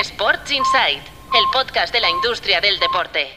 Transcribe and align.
Sports 0.00 0.50
Insight, 0.50 0.98
el 0.98 1.44
podcast 1.52 1.94
de 1.94 2.00
la 2.00 2.10
industria 2.10 2.60
del 2.60 2.80
deporte. 2.80 3.28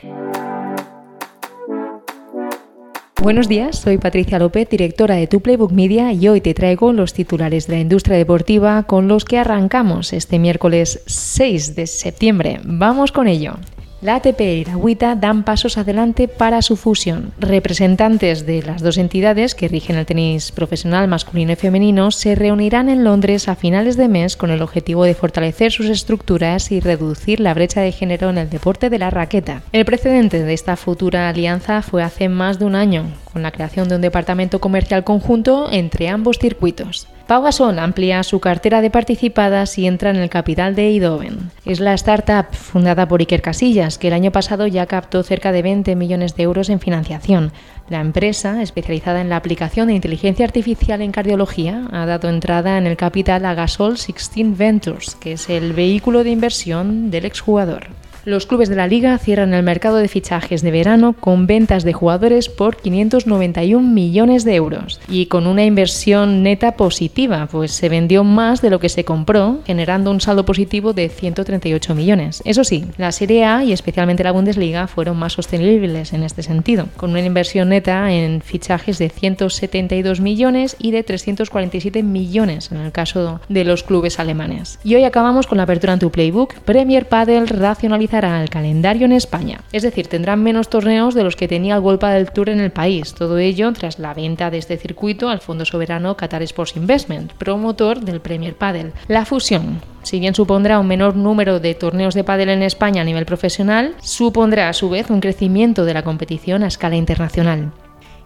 Buenos 3.22 3.48
días, 3.48 3.78
soy 3.78 4.00
Patricia 4.00 4.40
López, 4.40 4.68
directora 4.68 5.16
de 5.16 5.28
Tu 5.28 5.40
Playbook 5.40 5.72
Media 5.72 6.14
y 6.14 6.28
hoy 6.28 6.42
te 6.42 6.56
traigo 6.56 6.94
los 6.94 7.14
titulares 7.14 7.68
de 7.68 7.76
la 7.76 7.82
industria 7.82 8.18
deportiva 8.18 8.84
con 8.84 9.08
los 9.08 9.24
que 9.24 9.38
arrancamos 9.38 10.14
este 10.14 10.40
miércoles 10.40 11.04
6 11.06 11.76
de 11.76 11.86
septiembre. 11.86 12.60
Vamos 12.64 13.12
con 13.12 13.28
ello. 13.28 13.58
La 14.00 14.18
ATP 14.18 14.42
y 14.42 14.66
la 14.66 14.78
WITA 14.78 15.16
dan 15.16 15.44
pasos 15.44 15.80
adelante 15.80 16.28
para 16.28 16.62
su 16.62 16.76
fusión. 16.76 17.32
Representantes 17.40 18.46
de 18.46 18.62
las 18.62 18.84
dos 18.84 19.00
entidades 19.00 19.56
que 19.56 19.68
rigen 19.68 19.96
el 19.96 20.06
tenis 20.06 20.52
profesional 20.52 21.08
masculino 21.08 21.54
y 21.54 21.56
femenino 21.56 22.12
se 22.12 22.36
reunirán 22.36 22.90
en 22.90 23.04
Londres 23.04 23.48
a 23.48 23.56
finales 23.56 23.98
de 23.98 24.08
mes 24.08 24.38
con 24.38 24.52
el 24.52 24.62
objetivo 24.62 25.04
de 25.04 25.16
fortalecer 25.16 25.72
sus 25.72 25.88
estructuras 25.88 26.72
y 26.72 26.80
reducir 26.80 27.40
la 27.40 27.56
brecha 27.56 27.82
de 27.82 27.92
género 27.92 28.30
en 28.30 28.38
el 28.38 28.52
deporte 28.52 28.92
de 28.92 29.00
la 29.00 29.10
raqueta. 29.10 29.64
El 29.72 29.86
precedente 29.86 30.44
de 30.44 30.54
esta 30.54 30.76
futura 30.76 31.28
alianza 31.28 31.82
fue 31.82 32.04
hace 32.04 32.30
más 32.30 32.60
de 32.60 32.66
un 32.66 32.76
año, 32.76 33.06
con 33.34 33.42
la 33.42 33.52
creación 33.52 33.90
de 33.90 33.96
un 33.96 34.02
departamento 34.02 34.62
comercial 34.62 35.04
conjunto 35.04 35.70
entre 35.72 36.08
ambos 36.08 36.38
circuitos. 36.38 37.08
Pau 37.28 37.44
Gasol 37.44 37.78
amplía 37.80 38.24
su 38.24 38.40
cartera 38.40 38.80
de 38.80 38.90
participadas 38.90 39.78
y 39.78 39.86
entra 39.86 40.12
en 40.12 40.16
el 40.16 40.30
capital 40.30 40.76
de 40.76 40.88
Eindhoven. 40.88 41.52
Es 41.66 41.82
la 41.82 41.94
startup 41.94 42.56
fundada 42.56 43.06
por 43.10 43.20
Iker 43.20 43.42
Casillas, 43.42 43.98
que 43.98 44.08
el 44.08 44.14
año 44.14 44.32
pasado 44.32 44.66
ya 44.66 44.86
captó 44.86 45.24
cerca 45.24 45.52
de 45.52 45.62
20 45.62 45.98
millones 45.98 46.38
de 46.38 46.44
euros 46.44 46.70
en 46.70 46.80
financiación. 46.80 47.52
La 47.90 48.00
empresa, 48.00 48.62
especializada 48.62 49.20
en 49.20 49.28
la 49.28 49.36
aplicación 49.36 49.88
de 49.88 49.96
inteligencia 49.96 50.46
artificial 50.46 51.02
en 51.02 51.12
cardiología, 51.12 51.90
ha 51.92 52.06
dado 52.06 52.30
entrada 52.30 52.78
en 52.78 52.88
el 52.88 52.96
capital 52.96 53.44
a 53.44 53.56
Gasol 53.56 53.96
16 53.96 54.58
Ventures, 54.58 55.16
que 55.16 55.34
es 55.34 55.50
el 55.50 55.74
vehículo 55.74 56.24
de 56.24 56.30
inversión 56.30 57.12
del 57.12 57.26
exjugador. 57.26 57.88
Los 58.28 58.46
clubes 58.46 58.68
de 58.68 58.76
la 58.76 58.88
liga 58.88 59.18
cierran 59.20 59.54
el 59.54 59.64
mercado 59.64 59.96
de 59.96 60.10
fichajes 60.10 60.62
de 60.62 60.70
verano 60.70 61.14
con 61.14 61.48
ventas 61.48 61.86
de 61.86 61.94
jugadores 61.94 62.50
por 62.50 62.76
591 62.76 63.88
millones 63.88 64.44
de 64.44 64.54
euros 64.54 65.00
y 65.08 65.28
con 65.28 65.48
una 65.48 65.64
inversión 65.64 66.44
neta 66.44 66.74
positiva, 66.74 67.48
pues 67.50 67.72
se 67.72 67.88
vendió 67.88 68.26
más 68.26 68.62
de 68.62 68.70
lo 68.70 68.82
que 68.82 68.90
se 68.90 69.06
compró, 69.06 69.60
generando 69.66 70.12
un 70.12 70.20
saldo 70.20 70.44
positivo 70.44 70.92
de 70.92 71.08
138 71.08 71.96
millones. 71.96 72.42
Eso 72.44 72.66
sí, 72.66 72.84
la 72.98 73.14
Serie 73.14 73.46
A 73.46 73.64
y 73.64 73.72
especialmente 73.72 74.26
la 74.26 74.34
Bundesliga 74.34 74.88
fueron 74.88 75.16
más 75.16 75.32
sostenibles 75.32 76.12
en 76.12 76.24
este 76.24 76.44
sentido, 76.44 76.90
con 76.98 77.12
una 77.12 77.22
inversión 77.22 77.70
neta 77.70 78.12
en 78.12 78.42
fichajes 78.42 78.98
de 78.98 79.08
172 79.08 80.20
millones 80.20 80.76
y 80.80 80.92
de 80.92 81.02
347 81.02 82.04
millones 82.04 82.74
en 82.74 82.80
el 82.80 82.92
caso 82.92 83.40
de 83.48 83.64
los 83.64 83.84
clubes 83.84 84.20
alemanes. 84.20 84.80
Y 84.84 84.96
hoy 84.96 85.06
acabamos 85.06 85.48
con 85.48 85.60
la 85.60 85.64
apertura 85.64 85.94
en 85.94 86.00
tu 86.00 86.12
playbook. 86.12 86.56
Premier 86.66 87.08
Padel 87.08 87.48
racionaliza 87.48 88.17
al 88.26 88.50
calendario 88.50 89.06
en 89.06 89.12
España. 89.12 89.62
Es 89.72 89.84
decir, 89.84 90.08
tendrán 90.08 90.44
menos 90.44 90.70
torneos 90.70 91.14
de 91.14 91.24
los 91.24 91.36
que 91.36 91.48
tenía 91.48 91.76
el 91.76 91.82
Golpa 91.82 92.12
del 92.12 92.32
Tour 92.32 92.50
en 92.50 92.60
el 92.60 92.72
país. 92.72 93.14
Todo 93.14 93.38
ello 93.38 93.72
tras 93.74 94.00
la 94.00 94.14
venta 94.14 94.50
de 94.50 94.58
este 94.58 94.78
circuito 94.78 95.30
al 95.30 95.42
Fondo 95.42 95.66
Soberano 95.66 96.18
Qatar 96.18 96.42
Sports 96.44 96.76
Investment, 96.76 97.34
promotor 97.34 98.02
del 98.02 98.22
Premier 98.22 98.56
Padel. 98.56 98.94
La 99.08 99.26
fusión 99.26 99.82
si 100.08 100.22
bien 100.22 100.34
supondrá 100.34 100.80
un 100.80 100.88
menor 100.88 101.18
número 101.18 101.60
de 101.60 101.76
torneos 101.76 102.14
de 102.14 102.24
pádel 102.24 102.48
en 102.48 102.64
España 102.64 103.02
a 103.02 103.06
nivel 103.06 103.26
profesional, 103.26 103.94
supondrá 104.02 104.70
a 104.70 104.74
su 104.74 104.90
vez 104.90 105.10
un 105.10 105.20
crecimiento 105.20 105.84
de 105.84 105.94
la 105.94 106.04
competición 106.04 106.64
a 106.64 106.68
escala 106.68 106.96
internacional. 106.96 107.74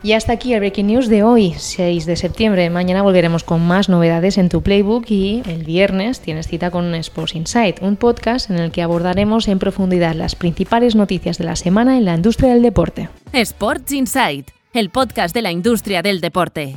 Y 0.03 0.13
hasta 0.13 0.33
aquí 0.33 0.53
el 0.53 0.59
Breaking 0.59 0.87
News 0.87 1.09
de 1.09 1.21
hoy, 1.21 1.53
6 1.55 2.07
de 2.07 2.15
septiembre. 2.15 2.71
Mañana 2.71 3.03
volveremos 3.03 3.43
con 3.43 3.61
más 3.61 3.87
novedades 3.87 4.39
en 4.39 4.49
tu 4.49 4.63
Playbook 4.63 5.05
y 5.11 5.43
el 5.45 5.63
viernes 5.63 6.21
tienes 6.21 6.47
cita 6.47 6.71
con 6.71 6.95
Sports 6.95 7.35
Insight, 7.35 7.83
un 7.83 7.97
podcast 7.97 8.49
en 8.49 8.57
el 8.57 8.71
que 8.71 8.81
abordaremos 8.81 9.47
en 9.47 9.59
profundidad 9.59 10.15
las 10.15 10.33
principales 10.33 10.95
noticias 10.95 11.37
de 11.37 11.43
la 11.43 11.55
semana 11.55 11.97
en 11.97 12.05
la 12.05 12.15
industria 12.15 12.53
del 12.53 12.63
deporte. 12.63 13.09
Sports 13.31 13.91
Insight, 13.91 14.49
el 14.73 14.89
podcast 14.89 15.35
de 15.35 15.43
la 15.43 15.51
industria 15.51 16.01
del 16.01 16.19
deporte. 16.19 16.69